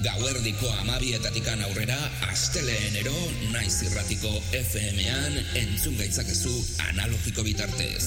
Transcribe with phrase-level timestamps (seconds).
[0.00, 1.96] Gauerdiko amabietatikan aurrera,
[2.30, 3.14] asteleenero
[3.52, 6.54] naiz irratiko FM-an entzun gaitzakezu
[6.88, 8.04] analogiko bitartez.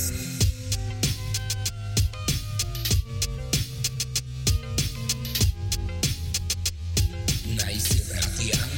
[7.58, 8.70] Naiz irratian,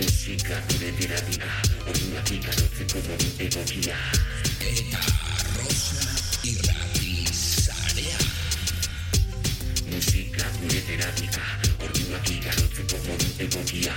[0.00, 1.50] Musika gure terapia,
[1.86, 3.98] orduak ikarotzeko modu egokia.
[4.70, 5.00] eta
[13.40, 13.94] egokia.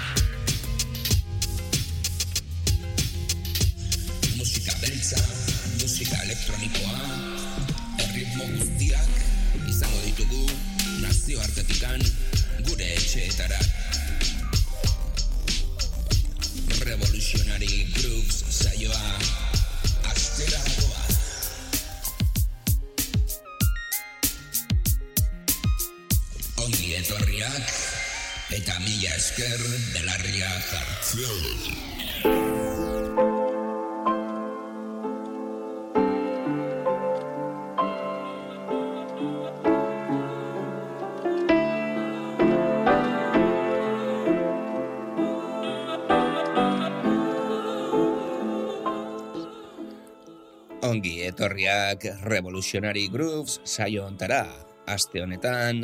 [4.38, 5.20] Musika beltza,
[5.82, 7.00] musika elektronikoa,
[8.06, 9.10] erritmo guztiak
[9.68, 10.46] izango ditugu
[11.02, 12.06] nazioartetikan
[12.70, 13.60] gure etxeetara.
[16.88, 19.04] Revolutionary Grooves saioa
[20.14, 20.83] astera
[29.04, 29.60] mila esker
[29.92, 31.44] belarria jartzen.
[50.84, 54.46] Ongi etorriak Revolutionary Grooves saio ontara.
[54.88, 55.84] Aste honetan,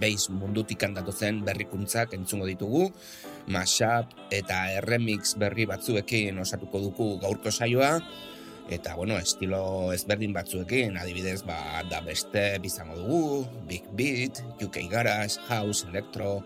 [0.00, 2.88] beiz mundutik handatu zen berrikuntzak entzungo ditugu,
[3.46, 7.98] mashup eta remix berri batzuekin osatuko dugu gaurko saioa,
[8.72, 15.40] eta bueno, estilo ezberdin batzuekin, adibidez, ba, da beste bizango dugu, Big Beat, UK Garage,
[15.48, 16.40] House, Electro,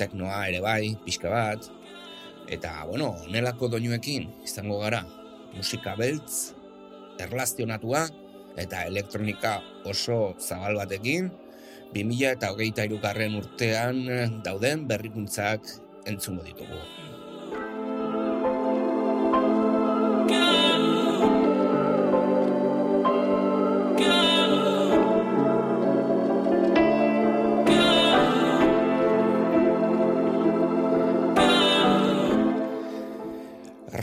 [0.00, 1.68] Teknoa ere bai, pixka bat,
[2.48, 5.04] eta bueno, onelako doinuekin izango gara,
[5.52, 6.62] musika beltz,
[7.22, 8.06] erlazionatua
[8.60, 11.30] eta elektronika oso zabal batekin
[11.92, 14.04] 2000 eta hogeita irugarren urtean
[14.44, 15.68] dauden berrikuntzak
[16.08, 16.80] entzungo ditugu.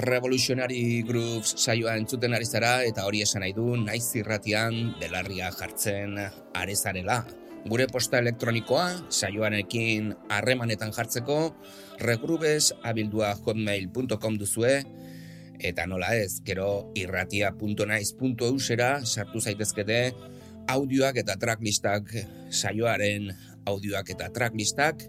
[0.09, 6.17] Revolutionary Grooves saioa entzuten ari zara eta hori esan nahi du naiz irratian belarria jartzen
[6.53, 7.23] arezarela.
[7.67, 11.39] Gure posta elektronikoa saioarekin harremanetan jartzeko
[11.99, 14.77] regrubes abildua hotmail.com duzue
[15.59, 19.99] eta nola ez, gero irratia.naiz.eusera sartu zaitezkete
[20.71, 22.13] audioak eta tracklistak
[22.49, 23.27] saioaren
[23.67, 25.03] audioak eta tracklistak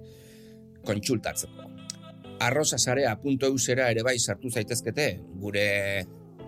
[0.85, 1.69] kontsultatzeko.
[2.41, 5.67] Arrosasarea.eusera ere bai sartu zaitezkete, gure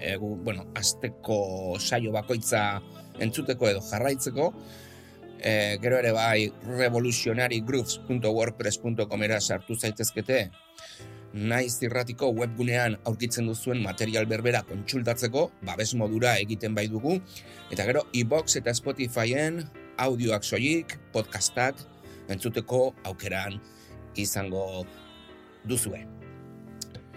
[0.01, 2.81] e, bueno, azteko saio bakoitza
[3.21, 4.49] entzuteko edo jarraitzeko,
[5.43, 10.51] e, gero ere bai revolutionarygrooves.wordpress.com era sartu zaitezkete,
[11.33, 17.21] naiz irratiko webgunean aurkitzen duzuen material berbera kontsultatzeko, babes modura egiten bai dugu,
[17.73, 19.65] eta gero iBox eta Spotifyen
[20.03, 21.77] audioak soilik, podcastak,
[22.33, 23.61] entzuteko aukeran
[24.17, 24.85] izango
[25.69, 26.05] duzue.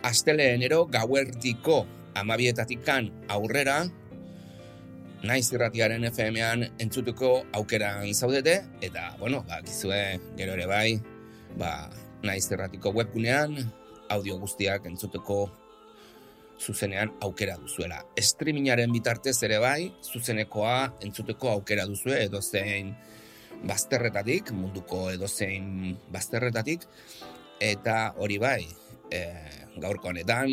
[0.05, 3.85] Asteleenero gauerdiko amabietatikan aurrera,
[5.25, 10.99] naiz irratiaren FM-an entzuteko aukeran zaudete, eta, bueno, ba, gizue gero ere bai,
[11.57, 11.89] ba,
[12.25, 13.57] naiz irratiko webgunean,
[14.13, 15.39] audio guztiak entzuteko
[16.61, 18.03] zuzenean aukera duzuela.
[18.21, 22.93] Streamingaren bitartez ere bai, zuzenekoa entzuteko aukera duzue, edo zein
[23.65, 26.85] bazterretatik, munduko edo zein bazterretatik,
[27.59, 28.61] eta hori bai,
[29.11, 29.21] e,
[29.81, 30.51] gaurko honetan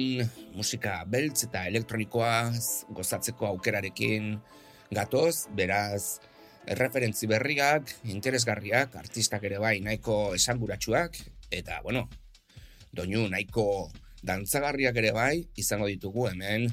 [0.56, 2.34] musika beltz eta elektronikoa
[2.96, 4.34] gozatzeko aukerarekin
[4.92, 6.20] gatoz, beraz
[6.78, 11.18] referentzi berriak, interesgarriak, artistak ere bai nahiko esanguratsuak,
[11.50, 12.06] eta bueno,
[12.94, 13.66] doinu nahiko
[14.22, 16.68] dantzagarriak ere bai, izango ditugu hemen,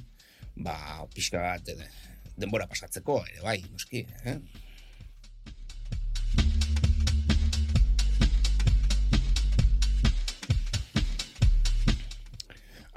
[0.61, 0.75] ba,
[1.15, 1.89] pixka bat e,
[2.37, 4.37] denbora pasatzeko ere bai, noski, eh?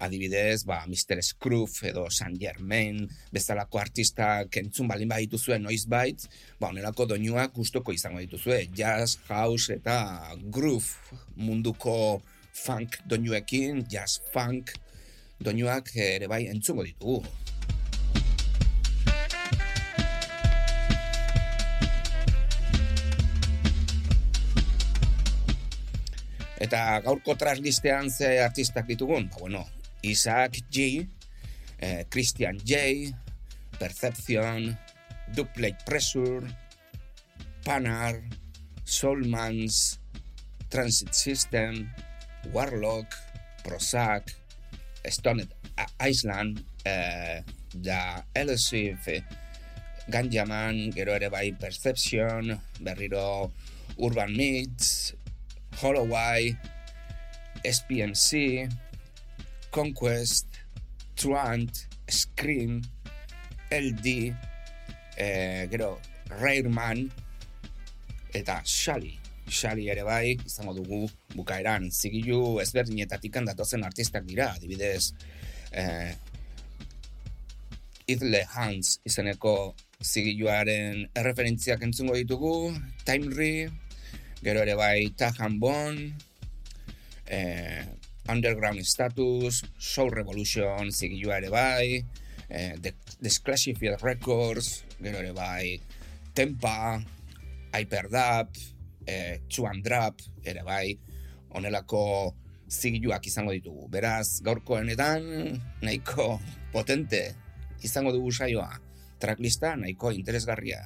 [0.02, 1.22] Adibidez, ba, Mr.
[1.22, 6.26] Scroof edo San Germain bezalako artistak entzun balin baditu zuen noiz bait,
[6.58, 12.20] ba, onelako doinuak gustoko izango dituzue, jazz, house eta groove munduko
[12.52, 14.75] funk doinuekin, jazz funk
[15.43, 17.22] doinuak ere bai entzungo ditugu.
[26.62, 29.64] Eta gaurko traslistean ze artistak ditugun, ba, bueno,
[30.04, 31.06] Isaac G,
[31.78, 33.12] eh, Christian J,
[33.78, 34.76] Perception,
[35.34, 36.43] Duplate Pressure,
[37.64, 38.22] Panar,
[38.84, 39.99] Soulmans,
[40.70, 41.90] Transit System,
[42.52, 43.06] Warlock,
[43.64, 44.34] Prozac,
[45.06, 45.49] Stoned
[45.99, 47.43] Island, eh,
[47.75, 49.25] da Elusive,
[50.08, 53.52] Ganjaman, gero ere Perception, berriro
[53.98, 55.14] Urban Myths,
[55.81, 56.56] Holloway,
[57.64, 58.69] SPMC,
[59.72, 60.46] Conquest,
[61.16, 62.82] Truant, Scream,
[63.72, 64.34] LD,
[65.16, 65.98] eh, gero
[66.28, 67.06] Rareman,
[68.36, 69.19] eta Shally.
[69.48, 75.14] Shally ere bai, izango dugu bukaeran, zigilu ezberdinetatik datozen artistak dira, adibidez,
[75.72, 76.12] eh,
[78.12, 82.74] Idle Hans izeneko zigiluaren erreferentziak entzungo ditugu,
[83.06, 83.70] Timry,
[84.42, 85.98] gero ere bai Tahan Bon,
[87.26, 87.84] eh,
[88.28, 92.04] Underground Status, Soul Revolution zigilua ere bai,
[92.48, 92.94] eh, The,
[93.28, 95.80] Sclashifield Records, gero ere bai
[96.34, 97.02] Tempa,
[97.72, 98.56] Hyperdub,
[99.06, 100.96] eh, Chuan Drap, ere bai,
[101.50, 102.34] onelako
[102.72, 103.88] zigiluak izango ditugu.
[103.92, 106.38] Beraz, gaurko honetan nahiko
[106.72, 107.34] potente
[107.84, 108.70] izango dugu saioa.
[109.20, 110.80] Tracklista nahiko interesgarria.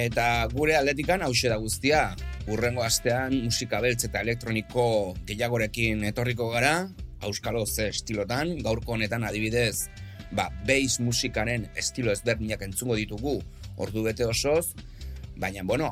[0.00, 2.00] Eta gure aldetikan hause da guztia.
[2.50, 4.84] Urrengo astean musika beltz eta elektroniko
[5.28, 6.88] gehiagorekin etorriko gara,
[7.26, 9.90] auskalo ze estilotan, gaurko honetan adibidez,
[10.32, 13.36] ba, bass musikaren estilo ezberdinak entzungo ditugu
[13.76, 14.72] ordu bete osoz,
[15.36, 15.90] baina, bueno,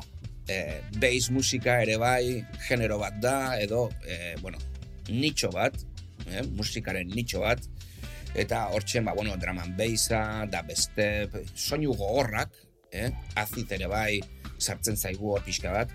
[0.49, 4.57] e, bass musika ere bai genero bat da, edo, e, bueno,
[5.09, 5.77] nitxo bat,
[6.25, 7.61] e, musikaren nitxo bat,
[8.33, 12.57] eta hortzen, ba, bueno, draman bassa, da beste, soinu gogorrak,
[12.91, 13.09] eh?
[13.35, 14.19] azit ere bai
[14.59, 15.91] sartzen zaigu hor pixka bat,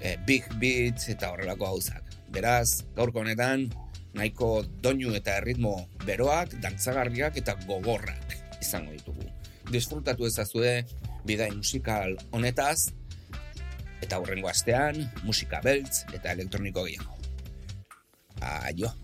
[0.00, 2.04] eh, big beat eta horrelako gauzak.
[2.30, 3.66] Beraz, gaurko honetan,
[4.14, 5.74] nahiko doinu eta erritmo
[6.06, 9.26] beroak, dantzagarriak eta gogorrak izango ditugu.
[9.70, 10.80] Disfrutatu ezazue
[11.26, 12.90] bidai musikal honetaz,
[14.00, 17.16] eta hurrengo astean, musika beltz eta elektroniko gehiago.
[18.40, 18.94] Aio!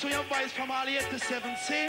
[0.00, 1.86] To your voice from all 87, see?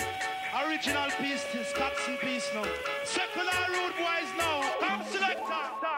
[0.67, 2.65] Original piece is Catson piece now.
[3.05, 5.90] Secular rude boys now, come selector.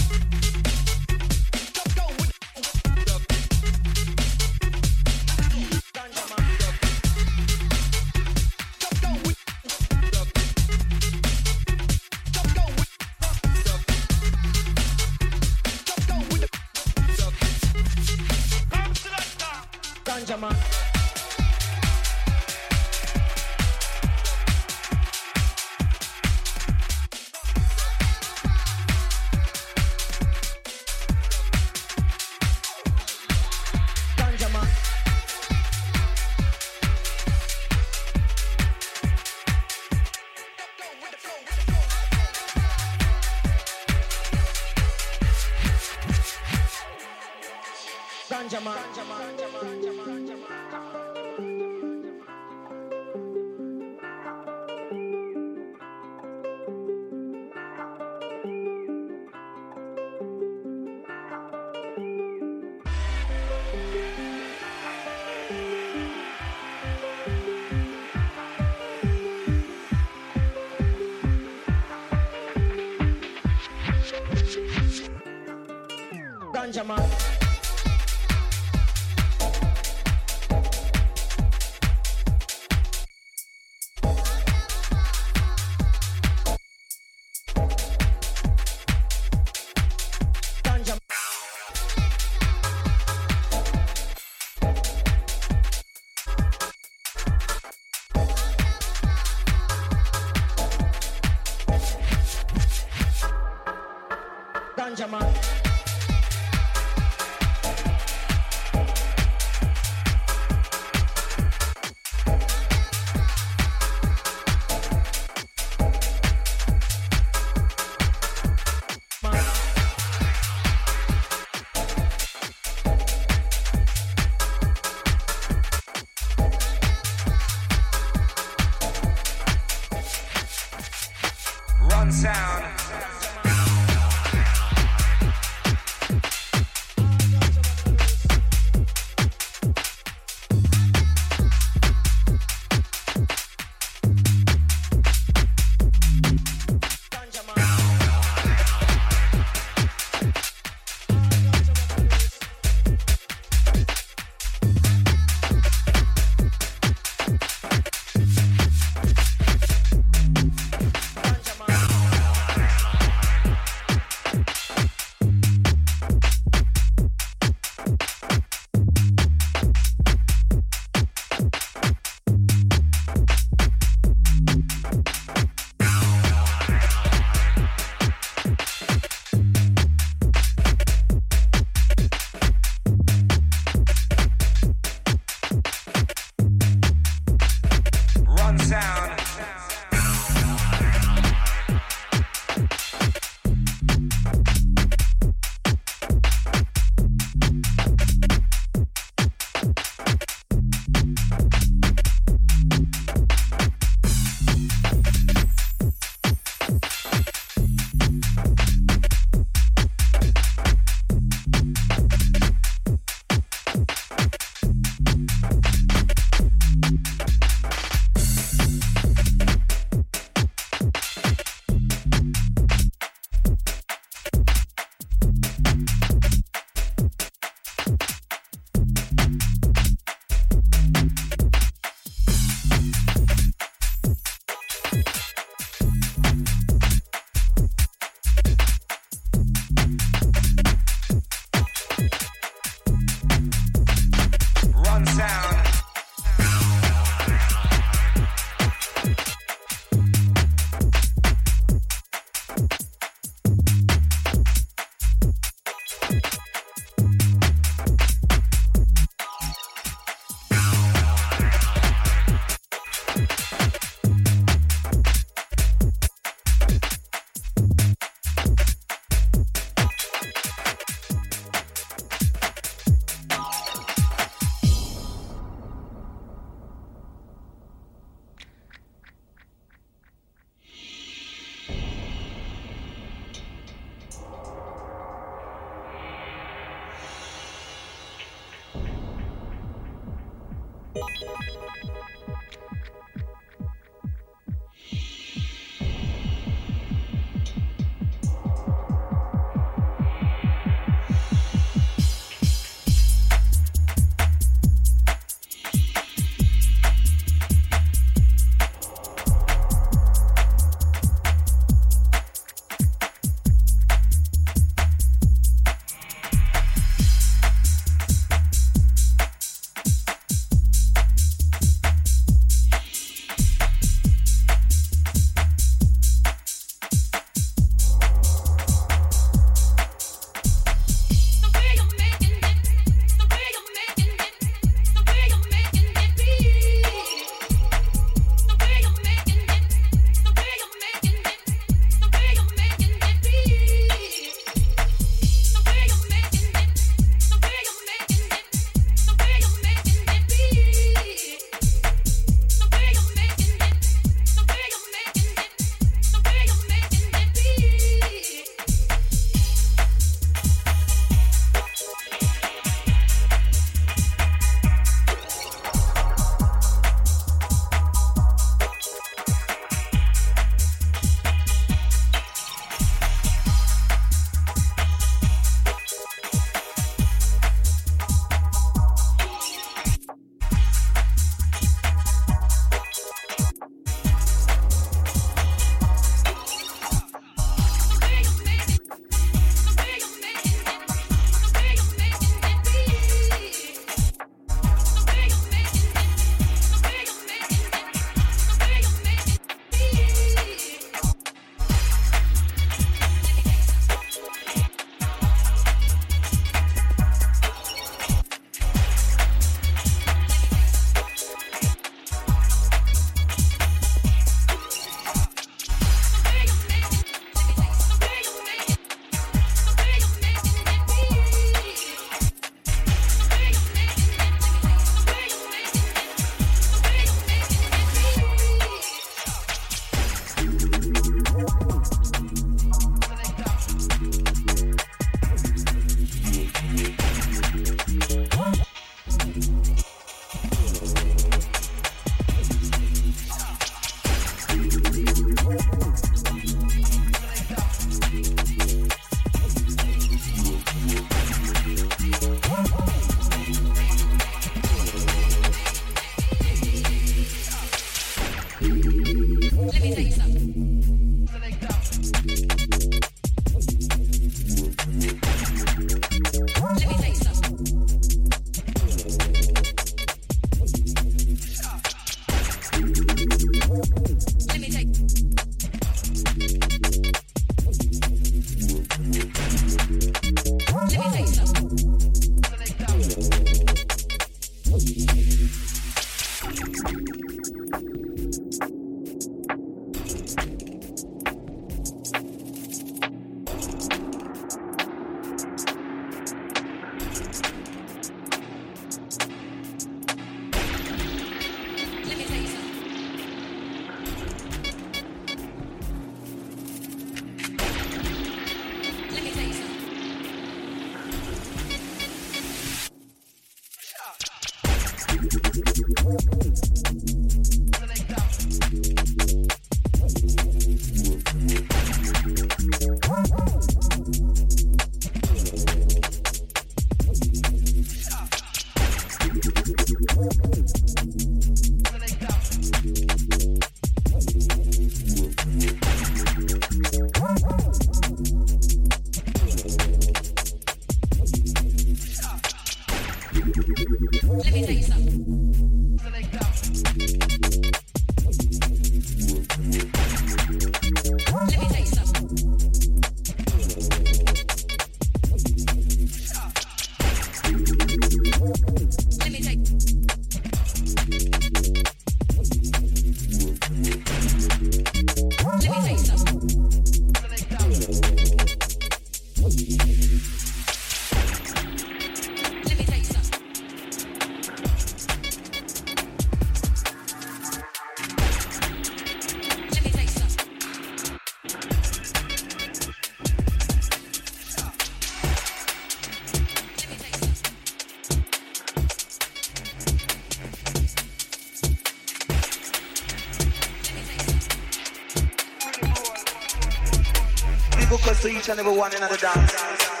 [597.91, 600.00] Because to each and every one in the dance.